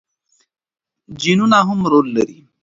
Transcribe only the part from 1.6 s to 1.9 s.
هم